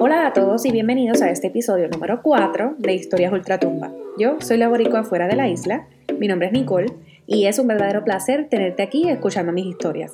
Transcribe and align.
Hola 0.00 0.28
a 0.28 0.32
todos 0.32 0.64
y 0.64 0.70
bienvenidos 0.70 1.22
a 1.22 1.30
este 1.30 1.48
episodio 1.48 1.88
número 1.88 2.22
4 2.22 2.76
de 2.78 2.94
Historias 2.94 3.32
Ultratumba. 3.32 3.90
Yo 4.16 4.36
soy 4.40 4.56
la 4.56 4.68
boricua 4.68 5.02
fuera 5.02 5.26
de 5.26 5.34
la 5.34 5.48
isla, 5.48 5.88
mi 6.20 6.28
nombre 6.28 6.46
es 6.46 6.52
Nicole 6.52 6.86
y 7.26 7.46
es 7.46 7.58
un 7.58 7.66
verdadero 7.66 8.04
placer 8.04 8.48
tenerte 8.48 8.84
aquí 8.84 9.08
escuchando 9.08 9.50
mis 9.50 9.66
historias. 9.66 10.12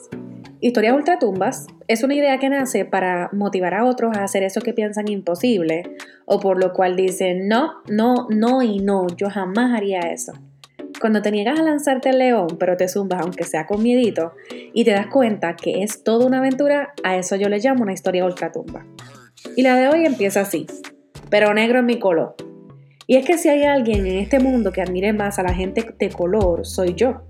Historias 0.60 0.94
Ultratumbas 0.94 1.66
es 1.86 2.02
una 2.02 2.14
idea 2.14 2.38
que 2.38 2.48
nace 2.48 2.86
para 2.86 3.28
motivar 3.32 3.74
a 3.74 3.84
otros 3.84 4.16
a 4.16 4.24
hacer 4.24 4.42
eso 4.42 4.62
que 4.62 4.72
piensan 4.72 5.06
imposible 5.08 5.82
o 6.24 6.40
por 6.40 6.58
lo 6.58 6.72
cual 6.72 6.96
dicen 6.96 7.46
no, 7.46 7.82
no, 7.86 8.26
no 8.30 8.62
y 8.62 8.78
no, 8.78 9.06
yo 9.08 9.28
jamás 9.28 9.76
haría 9.76 10.00
eso. 10.00 10.32
Cuando 10.98 11.20
te 11.20 11.30
niegas 11.30 11.60
a 11.60 11.62
lanzarte 11.62 12.08
al 12.08 12.18
león, 12.18 12.56
pero 12.58 12.78
te 12.78 12.88
zumbas 12.88 13.20
aunque 13.20 13.44
sea 13.44 13.66
con 13.66 13.82
miedito, 13.82 14.32
y 14.72 14.84
te 14.84 14.92
das 14.92 15.08
cuenta 15.08 15.56
que 15.56 15.82
es 15.82 16.02
toda 16.02 16.24
una 16.24 16.38
aventura, 16.38 16.94
a 17.02 17.16
eso 17.16 17.36
yo 17.36 17.50
le 17.50 17.58
llamo 17.58 17.82
una 17.82 17.92
historia 17.92 18.24
ultratumba. 18.24 18.86
Y 19.56 19.62
la 19.62 19.76
de 19.76 19.88
hoy 19.88 20.04
empieza 20.04 20.40
así, 20.40 20.66
pero 21.30 21.54
negro 21.54 21.78
en 21.78 21.86
mi 21.86 22.00
color. 22.00 22.34
Y 23.06 23.16
es 23.16 23.24
que 23.24 23.38
si 23.38 23.48
hay 23.48 23.62
alguien 23.62 24.06
en 24.06 24.18
este 24.18 24.40
mundo 24.40 24.72
que 24.72 24.82
admire 24.82 25.12
más 25.12 25.38
a 25.38 25.44
la 25.44 25.54
gente 25.54 25.86
de 25.96 26.08
color, 26.10 26.66
soy 26.66 26.94
yo. 26.94 27.22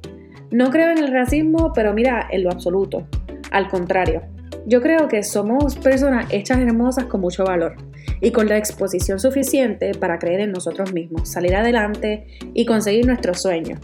No 0.51 0.71
creo 0.71 0.91
en 0.91 0.98
el 0.98 1.12
racismo, 1.12 1.73
pero 1.75 1.93
mira, 1.93 2.27
en 2.31 2.45
lo 2.45 2.51
absoluto. 2.51 3.07
Al 3.51 3.69
contrario, 3.69 4.23
yo 4.67 4.81
creo 4.81 5.09
que 5.09 5.23
somos 5.23 5.77
personas 5.77 6.33
hechas 6.33 6.61
hermosas 6.61 7.05
con 7.05 7.21
mucho 7.21 7.45
valor 7.45 7.77
y 8.23 8.31
con 8.31 8.48
la 8.48 8.56
exposición 8.56 9.20
suficiente 9.20 9.93
para 9.93 10.19
creer 10.19 10.41
en 10.41 10.53
nosotros 10.53 10.95
mismos, 10.95 11.29
salir 11.29 11.55
adelante 11.55 12.27
y 12.55 12.65
conseguir 12.65 13.06
nuestros 13.06 13.43
sueños. 13.43 13.81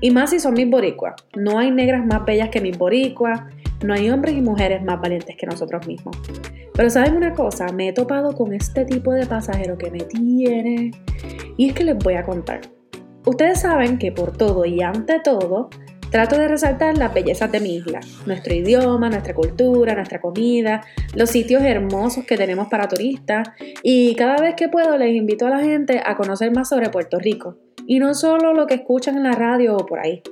Y 0.00 0.10
más 0.12 0.30
si 0.30 0.40
son 0.40 0.54
mis 0.54 0.70
boricuas. 0.70 1.14
No 1.36 1.58
hay 1.58 1.70
negras 1.70 2.06
más 2.06 2.24
bellas 2.24 2.48
que 2.48 2.62
mis 2.62 2.78
boricuas, 2.78 3.40
no 3.84 3.92
hay 3.92 4.08
hombres 4.08 4.34
y 4.34 4.40
mujeres 4.40 4.82
más 4.82 4.98
valientes 5.00 5.36
que 5.36 5.46
nosotros 5.46 5.86
mismos. 5.86 6.16
Pero 6.74 6.90
¿saben 6.90 7.16
una 7.16 7.34
cosa? 7.34 7.66
Me 7.72 7.88
he 7.88 7.92
topado 7.92 8.34
con 8.34 8.52
este 8.52 8.84
tipo 8.84 9.12
de 9.12 9.26
pasajero 9.26 9.76
que 9.76 9.90
me 9.90 10.00
tiene. 10.00 10.90
Y 11.56 11.68
es 11.68 11.74
que 11.74 11.84
les 11.84 11.98
voy 11.98 12.14
a 12.14 12.24
contar. 12.24 12.60
Ustedes 13.26 13.60
saben 13.60 13.98
que 13.98 14.10
por 14.10 14.36
todo 14.36 14.64
y 14.64 14.82
ante 14.82 15.20
todo, 15.20 15.70
Trato 16.12 16.36
de 16.36 16.46
resaltar 16.46 16.98
las 16.98 17.14
bellezas 17.14 17.50
de 17.50 17.58
mi 17.58 17.76
isla, 17.76 18.00
nuestro 18.26 18.52
idioma, 18.52 19.08
nuestra 19.08 19.34
cultura, 19.34 19.94
nuestra 19.94 20.20
comida, 20.20 20.82
los 21.14 21.30
sitios 21.30 21.62
hermosos 21.62 22.26
que 22.26 22.36
tenemos 22.36 22.68
para 22.68 22.86
turistas 22.86 23.48
y 23.82 24.14
cada 24.14 24.36
vez 24.36 24.54
que 24.54 24.68
puedo 24.68 24.98
les 24.98 25.16
invito 25.16 25.46
a 25.46 25.50
la 25.50 25.60
gente 25.60 26.02
a 26.04 26.14
conocer 26.14 26.52
más 26.52 26.68
sobre 26.68 26.90
Puerto 26.90 27.18
Rico 27.18 27.56
y 27.86 27.98
no 27.98 28.12
solo 28.12 28.52
lo 28.52 28.66
que 28.66 28.74
escuchan 28.74 29.16
en 29.16 29.22
la 29.22 29.32
radio 29.32 29.74
o 29.74 29.86
por 29.86 30.00
ahí. 30.00 30.22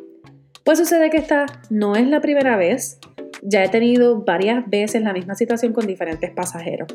Pues 0.64 0.78
sucede 0.78 1.08
que 1.08 1.16
esta 1.16 1.46
no 1.70 1.96
es 1.96 2.06
la 2.06 2.20
primera 2.20 2.58
vez, 2.58 2.98
ya 3.42 3.64
he 3.64 3.68
tenido 3.68 4.22
varias 4.22 4.68
veces 4.68 5.02
la 5.02 5.12
misma 5.12 5.34
situación 5.34 5.72
con 5.72 5.86
diferentes 5.86 6.30
pasajeros. 6.30 6.88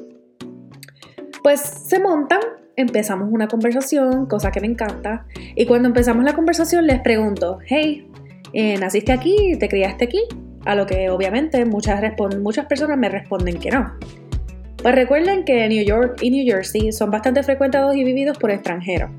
Pues 1.43 1.59
se 1.61 1.99
montan, 1.99 2.39
empezamos 2.75 3.29
una 3.31 3.47
conversación, 3.47 4.25
cosa 4.25 4.51
que 4.51 4.61
me 4.61 4.67
encanta, 4.67 5.25
y 5.55 5.65
cuando 5.65 5.87
empezamos 5.87 6.23
la 6.23 6.33
conversación 6.33 6.87
les 6.87 6.99
pregunto, 7.01 7.59
hey, 7.65 8.07
eh, 8.53 8.77
¿naciste 8.77 9.11
aquí? 9.11 9.55
¿Te 9.59 9.67
criaste 9.67 10.05
aquí? 10.05 10.21
A 10.65 10.75
lo 10.75 10.85
que 10.85 11.09
obviamente 11.09 11.63
muchas, 11.65 12.01
muchas 12.39 12.65
personas 12.65 12.97
me 12.97 13.09
responden 13.09 13.59
que 13.59 13.69
no. 13.69 13.93
Pues 14.81 14.95
recuerden 14.95 15.45
que 15.45 15.67
New 15.67 15.83
York 15.83 16.19
y 16.21 16.31
New 16.31 16.45
Jersey 16.45 16.91
son 16.91 17.11
bastante 17.11 17.43
frecuentados 17.43 17.95
y 17.95 18.03
vividos 18.03 18.37
por 18.37 18.51
extranjeros. 18.51 19.11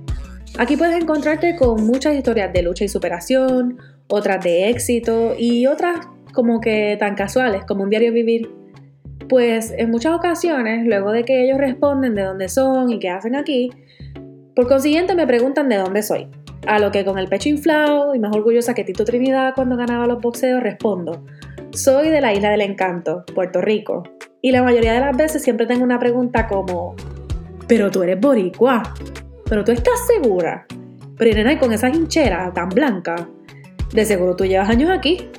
Aquí 0.59 0.77
puedes 0.77 1.01
encontrarte 1.01 1.55
con 1.57 1.87
muchas 1.87 2.15
historias 2.15 2.53
de 2.53 2.63
lucha 2.63 2.85
y 2.85 2.89
superación, 2.89 3.79
otras 4.09 4.43
de 4.43 4.71
éxito 4.71 5.35
y 5.39 5.67
otras 5.67 6.07
como 6.37 6.61
que 6.61 6.97
tan 7.01 7.17
casuales 7.17 7.65
como 7.65 7.83
un 7.83 7.91
diario 7.91 8.13
vivir. 8.13 8.49
Pues 9.29 9.75
en 9.77 9.91
muchas 9.91 10.15
ocasiones, 10.15 10.87
luego 10.87 11.11
de 11.11 11.25
que 11.25 11.43
ellos 11.43 11.59
responden 11.59 12.15
de 12.15 12.23
dónde 12.23 12.49
son 12.49 12.91
y 12.91 13.01
qué 13.01 13.09
hacen 13.09 13.35
aquí, 13.35 13.71
por 14.55 14.69
consiguiente 14.69 15.17
me 15.17 15.27
preguntan 15.27 15.69
de 15.69 15.77
dónde 15.77 16.03
soy. 16.03 16.29
A 16.67 16.79
lo 16.79 16.93
que 16.93 17.05
con 17.05 17.19
el 17.19 17.29
pecho 17.29 17.49
inflado 17.49 18.15
y 18.15 18.19
más 18.19 18.35
orgullosa 18.37 18.75
que 18.75 18.85
Tito 18.85 19.05
Trinidad 19.05 19.55
cuando 19.55 19.77
ganaba 19.77 20.07
los 20.07 20.21
boxeos 20.21 20.63
respondo, 20.63 21.25
soy 21.73 22.11
de 22.11 22.21
la 22.21 22.33
Isla 22.33 22.51
del 22.51 22.61
Encanto, 22.61 23.25
Puerto 23.35 23.61
Rico. 23.61 24.05
Y 24.43 24.53
la 24.53 24.63
mayoría 24.63 24.93
de 24.93 25.01
las 25.01 25.17
veces 25.17 25.43
siempre 25.43 25.67
tengo 25.67 25.83
una 25.83 25.99
pregunta 25.99 26.47
como, 26.47 26.95
pero 27.67 27.91
tú 27.91 28.03
eres 28.03 28.21
boricua, 28.21 28.83
pero 29.49 29.65
tú 29.65 29.73
estás 29.73 30.07
segura. 30.07 30.67
Pero 31.17 31.35
nena, 31.35 31.59
con 31.59 31.73
esa 31.73 31.89
hinchera 31.89 32.53
tan 32.53 32.69
blanca, 32.69 33.29
de 33.93 34.05
seguro 34.05 34.37
tú 34.37 34.45
llevas 34.45 34.69
años 34.69 34.91
aquí. 34.91 35.31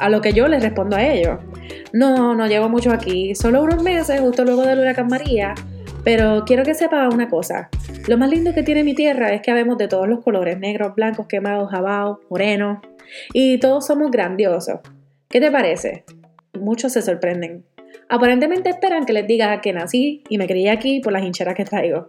A 0.00 0.08
lo 0.08 0.20
que 0.20 0.32
yo 0.32 0.48
les 0.48 0.62
respondo 0.62 0.96
a 0.96 1.06
ellos, 1.06 1.38
no, 1.92 2.34
no 2.34 2.46
llevo 2.46 2.68
mucho 2.68 2.90
aquí, 2.90 3.34
solo 3.34 3.62
unos 3.62 3.82
meses 3.82 4.20
justo 4.20 4.44
luego 4.44 4.62
del 4.62 4.78
huracán 4.78 5.08
María, 5.08 5.54
pero 6.04 6.44
quiero 6.46 6.62
que 6.62 6.74
sepa 6.74 7.08
una 7.08 7.28
cosa. 7.28 7.68
Lo 8.08 8.16
más 8.16 8.30
lindo 8.30 8.54
que 8.54 8.62
tiene 8.62 8.82
mi 8.82 8.94
tierra 8.94 9.32
es 9.34 9.42
que 9.42 9.50
habemos 9.50 9.76
de 9.76 9.88
todos 9.88 10.08
los 10.08 10.24
colores, 10.24 10.58
negros, 10.58 10.94
blancos, 10.94 11.26
quemados, 11.26 11.70
jabados, 11.70 12.18
morenos, 12.30 12.78
y 13.34 13.58
todos 13.58 13.86
somos 13.86 14.10
grandiosos. 14.10 14.80
¿Qué 15.28 15.38
te 15.38 15.50
parece? 15.50 16.04
Muchos 16.58 16.94
se 16.94 17.02
sorprenden. 17.02 17.64
Aparentemente 18.08 18.70
esperan 18.70 19.04
que 19.04 19.12
les 19.12 19.26
diga 19.26 19.60
que 19.60 19.72
nací 19.72 20.24
y 20.28 20.38
me 20.38 20.46
crié 20.46 20.70
aquí 20.70 21.00
por 21.00 21.12
las 21.12 21.22
hincheras 21.22 21.54
que 21.54 21.64
traigo. 21.64 22.08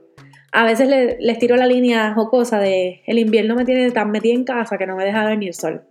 A 0.54 0.66
veces 0.66 0.88
les, 1.20 1.40
tiro 1.40 1.56
la 1.56 1.66
línea 1.66 2.14
jocosa 2.14 2.60
de 2.60 3.02
el 3.06 3.20
invierno 3.20 3.56
me 3.56 3.66
tiene 3.66 3.92
tan 3.92 4.12
metida 4.12 4.34
en 4.34 4.44
casa 4.44 4.78
que 4.78 4.88
no 4.88 4.96
me 4.96 5.06
deja 5.06 5.26
venir 5.26 5.54
sol. 5.54 5.84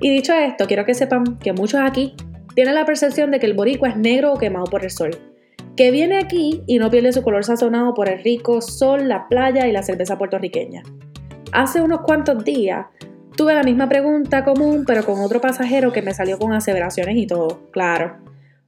Y 0.00 0.10
dicho 0.10 0.32
esto, 0.34 0.66
quiero 0.66 0.84
que 0.84 0.94
sepan 0.94 1.38
que 1.38 1.52
muchos 1.52 1.80
aquí 1.80 2.14
tienen 2.54 2.74
la 2.74 2.84
percepción 2.84 3.30
de 3.30 3.40
que 3.40 3.46
el 3.46 3.54
boricua 3.54 3.88
es 3.88 3.96
negro 3.96 4.32
o 4.32 4.38
quemado 4.38 4.66
por 4.66 4.84
el 4.84 4.90
sol 4.90 5.10
que 5.76 5.90
viene 5.90 6.18
aquí 6.18 6.62
y 6.66 6.78
no 6.78 6.90
pierde 6.90 7.12
su 7.12 7.22
color 7.22 7.44
sazonado 7.44 7.94
por 7.94 8.08
el 8.08 8.22
rico 8.22 8.62
sol, 8.62 9.08
la 9.08 9.28
playa 9.28 9.68
y 9.68 9.72
la 9.72 9.82
cerveza 9.82 10.16
puertorriqueña. 10.16 10.82
Hace 11.52 11.82
unos 11.82 12.00
cuantos 12.00 12.42
días 12.44 12.86
tuve 13.36 13.54
la 13.54 13.62
misma 13.62 13.88
pregunta 13.88 14.42
común, 14.42 14.84
pero 14.86 15.04
con 15.04 15.20
otro 15.20 15.40
pasajero 15.40 15.92
que 15.92 16.02
me 16.02 16.14
salió 16.14 16.38
con 16.38 16.54
aseveraciones 16.54 17.16
y 17.16 17.26
todo, 17.26 17.70
claro. 17.70 18.16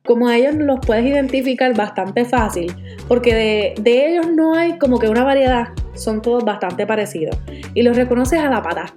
Como 0.04 0.28
a 0.28 0.36
ellos 0.36 0.54
los 0.54 0.80
puedes 0.80 1.04
identificar 1.04 1.74
bastante 1.74 2.24
fácil, 2.24 2.74
porque 3.08 3.34
de, 3.34 3.74
de 3.80 4.10
ellos 4.10 4.30
no 4.30 4.54
hay 4.54 4.78
como 4.78 4.98
que 4.98 5.08
una 5.08 5.24
variedad, 5.24 5.68
son 5.94 6.22
todos 6.22 6.44
bastante 6.44 6.86
parecidos. 6.86 7.36
Y 7.74 7.82
los 7.82 7.96
reconoces 7.96 8.38
a 8.38 8.50
la 8.50 8.62
pata, 8.62 8.94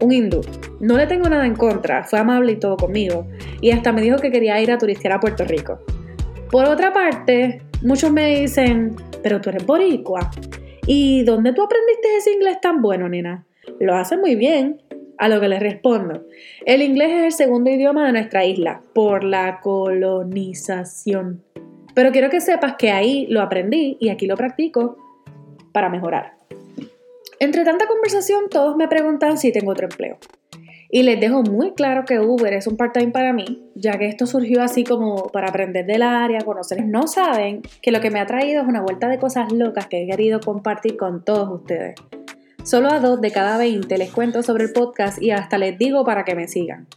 un 0.00 0.12
hindú. 0.12 0.40
No 0.80 0.96
le 0.96 1.06
tengo 1.06 1.28
nada 1.28 1.46
en 1.46 1.54
contra, 1.54 2.04
fue 2.04 2.18
amable 2.18 2.52
y 2.52 2.56
todo 2.56 2.76
conmigo, 2.76 3.26
y 3.60 3.70
hasta 3.70 3.92
me 3.92 4.02
dijo 4.02 4.16
que 4.18 4.30
quería 4.30 4.60
ir 4.60 4.70
a 4.72 4.78
turistear 4.78 5.14
a 5.14 5.20
Puerto 5.20 5.44
Rico. 5.44 5.80
Por 6.50 6.66
otra 6.66 6.92
parte, 6.92 7.62
muchos 7.82 8.10
me 8.12 8.40
dicen, 8.40 8.96
pero 9.22 9.40
tú 9.40 9.50
eres 9.50 9.64
boricua. 9.64 10.30
¿Y 10.86 11.22
dónde 11.22 11.52
tú 11.52 11.62
aprendiste 11.62 12.16
ese 12.16 12.32
inglés 12.32 12.60
tan 12.60 12.82
bueno, 12.82 13.08
nena? 13.08 13.44
Lo 13.78 13.94
hace 13.94 14.16
muy 14.16 14.34
bien. 14.34 14.82
A 15.18 15.28
lo 15.28 15.38
que 15.38 15.48
les 15.48 15.60
respondo, 15.60 16.24
el 16.64 16.80
inglés 16.80 17.10
es 17.10 17.24
el 17.24 17.32
segundo 17.32 17.68
idioma 17.68 18.06
de 18.06 18.12
nuestra 18.12 18.46
isla, 18.46 18.80
por 18.94 19.22
la 19.22 19.60
colonización. 19.60 21.42
Pero 21.94 22.10
quiero 22.10 22.30
que 22.30 22.40
sepas 22.40 22.76
que 22.78 22.90
ahí 22.90 23.26
lo 23.28 23.42
aprendí 23.42 23.98
y 24.00 24.08
aquí 24.08 24.26
lo 24.26 24.34
practico 24.34 24.96
para 25.72 25.90
mejorar. 25.90 26.36
Entre 27.42 27.64
tanta 27.64 27.86
conversación, 27.86 28.50
todos 28.50 28.76
me 28.76 28.86
preguntan 28.86 29.38
si 29.38 29.50
tengo 29.50 29.72
otro 29.72 29.86
empleo. 29.90 30.18
Y 30.90 31.04
les 31.04 31.18
dejo 31.18 31.42
muy 31.42 31.72
claro 31.72 32.04
que 32.04 32.20
Uber 32.20 32.52
es 32.52 32.66
un 32.66 32.76
part-time 32.76 33.12
para 33.12 33.32
mí, 33.32 33.64
ya 33.74 33.98
que 33.98 34.08
esto 34.08 34.26
surgió 34.26 34.62
así 34.62 34.84
como 34.84 35.28
para 35.28 35.48
aprender 35.48 35.86
del 35.86 36.02
área, 36.02 36.42
conocer. 36.42 36.84
No 36.84 37.06
saben 37.06 37.62
que 37.80 37.92
lo 37.92 38.02
que 38.02 38.10
me 38.10 38.20
ha 38.20 38.26
traído 38.26 38.60
es 38.60 38.68
una 38.68 38.82
vuelta 38.82 39.08
de 39.08 39.18
cosas 39.18 39.50
locas 39.52 39.86
que 39.86 40.02
he 40.02 40.06
querido 40.06 40.40
compartir 40.40 40.98
con 40.98 41.24
todos 41.24 41.48
ustedes. 41.50 41.94
Solo 42.62 42.90
a 42.90 43.00
dos 43.00 43.22
de 43.22 43.30
cada 43.30 43.56
20 43.56 43.96
les 43.96 44.10
cuento 44.10 44.42
sobre 44.42 44.64
el 44.64 44.72
podcast 44.74 45.22
y 45.22 45.30
hasta 45.30 45.56
les 45.56 45.78
digo 45.78 46.04
para 46.04 46.26
que 46.26 46.34
me 46.34 46.46
sigan. 46.46 46.88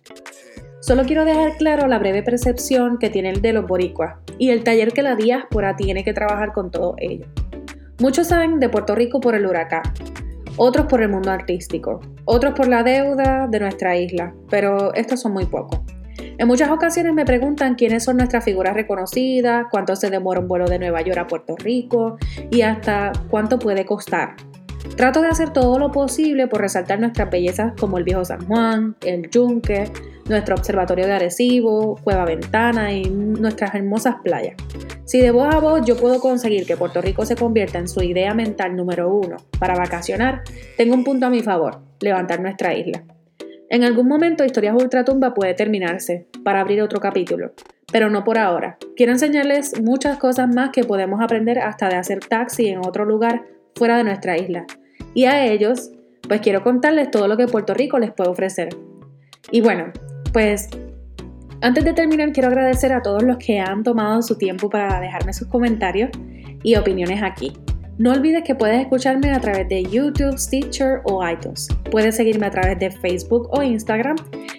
Solo 0.82 1.06
quiero 1.06 1.24
dejar 1.24 1.56
claro 1.56 1.88
la 1.88 2.00
breve 2.00 2.22
percepción 2.22 2.98
que 2.98 3.10
tiene 3.10 3.30
el 3.30 3.42
de 3.42 3.54
los 3.54 3.66
boricuas 3.66 4.18
y 4.38 4.50
el 4.50 4.66
taller 4.66 4.92
que 4.92 5.04
la 5.04 5.16
diáspora 5.16 5.78
tiene 5.78 6.04
que 6.04 6.12
trabajar 6.12 6.52
con 6.52 6.70
todo 6.70 6.96
ello. 6.98 7.28
Muchos 8.00 8.28
saben 8.28 8.60
de 8.60 8.68
Puerto 8.68 8.94
Rico 8.94 9.22
por 9.22 9.36
el 9.36 9.46
huracán, 9.46 9.84
otros 10.58 10.86
por 10.88 11.02
el 11.02 11.10
mundo 11.10 11.32
artístico, 11.32 12.00
otros 12.26 12.54
por 12.54 12.68
la 12.68 12.84
deuda 12.84 13.48
de 13.48 13.60
nuestra 13.60 13.98
isla, 13.98 14.34
pero 14.50 14.94
estos 14.94 15.22
son 15.22 15.34
muy 15.34 15.46
pocos. 15.46 15.80
En 16.38 16.48
muchas 16.48 16.70
ocasiones 16.70 17.14
me 17.14 17.26
preguntan 17.26 17.76
quiénes 17.76 18.04
son 18.04 18.18
nuestras 18.18 18.44
figuras 18.44 18.74
reconocidas, 18.74 19.66
cuánto 19.70 19.96
se 19.96 20.10
demora 20.10 20.40
un 20.40 20.48
vuelo 20.48 20.66
de 20.66 20.80
Nueva 20.80 21.02
York 21.02 21.20
a 21.20 21.28
Puerto 21.28 21.56
Rico 21.58 22.18
y 22.50 22.62
hasta 22.62 23.12
cuánto 23.30 23.60
puede 23.60 23.86
costar. 23.86 24.36
Trato 24.96 25.22
de 25.22 25.28
hacer 25.28 25.52
todo 25.52 25.80
lo 25.80 25.92
posible 25.92 26.48
por 26.48 26.62
resaltar 26.62 27.00
nuestras 27.00 27.30
bellezas 27.30 27.74
como 27.80 27.98
el 27.98 28.04
viejo 28.04 28.24
San 28.24 28.46
Juan, 28.46 28.96
el 29.02 29.30
Yunque, 29.30 29.92
nuestro 30.30 30.56
observatorio 30.56 31.08
de 31.08 31.14
Arecibo, 31.14 31.96
Cueva 32.04 32.26
Ventana 32.26 32.94
y 32.94 33.10
nuestras 33.10 33.74
hermosas 33.74 34.16
playas. 34.24 34.56
Si 35.06 35.20
de 35.20 35.32
voz 35.32 35.54
a 35.54 35.60
voz 35.60 35.82
yo 35.86 35.98
puedo 35.98 36.20
conseguir 36.20 36.66
que 36.66 36.78
Puerto 36.78 37.02
Rico 37.02 37.26
se 37.26 37.36
convierta 37.36 37.80
en 37.80 37.88
su 37.88 38.02
idea 38.04 38.34
mental 38.34 38.76
número 38.76 39.14
uno 39.14 39.38
para 39.60 39.76
vacacionar, 39.76 40.44
tengo 40.78 40.94
un 40.94 41.04
punto 41.04 41.26
a 41.26 41.30
mi 41.30 41.42
favor, 41.42 41.82
levantar 42.00 42.40
nuestra 42.40 42.76
isla. 42.76 43.04
En 43.70 43.84
algún 43.84 44.08
momento 44.08 44.46
Historias 44.46 44.76
Ultratumba 44.76 45.34
puede 45.34 45.56
terminarse 45.56 46.28
para 46.44 46.62
abrir 46.62 46.82
otro 46.84 47.00
capítulo, 47.00 47.54
pero 47.92 48.12
no 48.12 48.24
por 48.24 48.38
ahora. 48.38 48.78
Quiero 48.96 49.12
enseñarles 49.12 49.82
muchas 49.82 50.20
cosas 50.20 50.54
más 50.54 50.70
que 50.70 50.84
podemos 50.84 51.20
aprender 51.20 51.58
hasta 51.60 51.90
de 51.90 51.96
hacer 51.96 52.20
taxi 52.20 52.68
en 52.68 52.86
otro 52.86 53.06
lugar 53.06 53.44
fuera 53.76 53.98
de 53.98 54.04
nuestra 54.04 54.38
isla. 54.38 54.68
Y 55.14 55.26
a 55.26 55.46
ellos, 55.46 55.92
pues 56.28 56.42
quiero 56.42 56.64
contarles 56.64 57.12
todo 57.12 57.28
lo 57.28 57.38
que 57.38 57.48
Puerto 57.48 57.74
Rico 57.74 58.00
les 58.00 58.12
puede 58.12 58.30
ofrecer. 58.30 58.70
Y 59.52 59.62
bueno, 59.62 59.92
pues 60.32 60.70
antes 61.62 61.86
de 61.86 61.94
terminar 61.94 62.32
quiero 62.32 62.50
agradecer 62.50 62.92
a 62.92 63.02
todos 63.02 63.24
los 63.24 63.38
que 63.38 63.60
han 63.60 63.84
tomado 63.84 64.22
su 64.22 64.38
tiempo 64.38 64.70
para 64.70 65.00
dejarme 65.00 65.34
sus 65.34 65.48
comentarios 65.48 66.10
y 66.64 66.76
opiniones 66.76 67.22
aquí. 67.24 67.54
No 67.98 68.12
olvides 68.12 68.44
que 68.44 68.56
puedes 68.56 68.82
escucharme 68.82 69.32
a 69.32 69.40
través 69.40 69.70
de 69.70 69.84
YouTube, 69.84 70.38
Stitcher 70.38 71.02
o 71.04 71.26
iTunes. 71.28 71.68
Puedes 71.92 72.16
seguirme 72.16 72.48
a 72.48 72.50
través 72.50 72.80
de 72.80 72.90
Facebook 72.90 73.50
o 73.52 73.62
Instagram. 73.62 74.16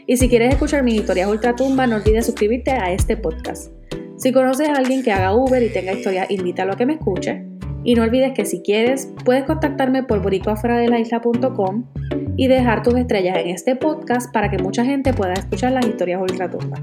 Y 0.06 0.16
si 0.16 0.28
quieres 0.28 0.52
escuchar 0.52 0.84
mis 0.84 0.94
historias 0.94 1.28
ultratumba, 1.28 1.86
no 1.86 1.96
olvides 1.96 2.26
suscribirte 2.26 2.70
a 2.70 2.92
este 2.92 3.16
podcast. 3.16 3.72
Si 4.16 4.32
conoces 4.32 4.68
a 4.68 4.76
alguien 4.76 5.02
que 5.02 5.10
haga 5.10 5.34
Uber 5.34 5.62
y 5.62 5.70
tenga 5.70 5.92
historia, 5.92 6.26
invítalo 6.28 6.74
a 6.74 6.76
que 6.76 6.86
me 6.86 6.92
escuche. 6.94 7.53
Y 7.84 7.94
no 7.94 8.02
olvides 8.02 8.32
que 8.32 8.46
si 8.46 8.62
quieres, 8.62 9.12
puedes 9.24 9.44
contactarme 9.44 10.02
por 10.02 10.22
boricoafuera 10.22 10.82
y 12.36 12.48
dejar 12.48 12.82
tus 12.82 12.94
estrellas 12.94 13.36
en 13.38 13.48
este 13.48 13.76
podcast 13.76 14.32
para 14.32 14.50
que 14.50 14.58
mucha 14.58 14.84
gente 14.84 15.12
pueda 15.12 15.34
escuchar 15.34 15.72
las 15.72 15.86
historias 15.86 16.20
ultratumba. 16.20 16.78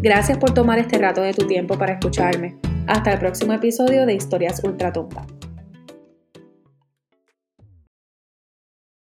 Gracias 0.00 0.38
por 0.38 0.54
tomar 0.54 0.78
este 0.78 0.98
rato 0.98 1.20
de 1.20 1.34
tu 1.34 1.46
tiempo 1.46 1.76
para 1.76 1.94
escucharme. 1.94 2.56
Hasta 2.86 3.12
el 3.12 3.18
próximo 3.18 3.52
episodio 3.52 4.06
de 4.06 4.14
Historias 4.14 4.62
Ultratumba. 4.64 5.26